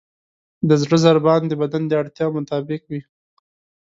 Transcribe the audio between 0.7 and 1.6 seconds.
زړه ضربان د